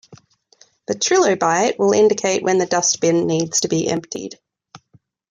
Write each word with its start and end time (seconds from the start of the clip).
The 0.87 0.95
Trilobite 0.95 1.77
will 1.77 1.93
indicate 1.93 2.41
when 2.41 2.57
the 2.57 2.65
dustbin 2.65 3.27
needs 3.27 3.59
to 3.59 3.67
be 3.67 3.87
emptied. 3.87 4.39